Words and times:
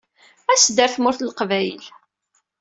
As-d 0.53 0.77
ɣer 0.81 0.91
Tmurt 0.95 1.19
n 1.21 1.27
Leqbayel. 1.29 1.83